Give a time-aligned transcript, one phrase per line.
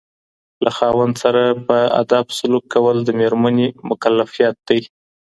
[0.63, 4.81] له خاوند سره په ادب سلوک کول د ميرمني مکلفيت دی.